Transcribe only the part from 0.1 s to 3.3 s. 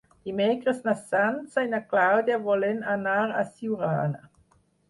Dimecres na Sança i na Clàudia volen anar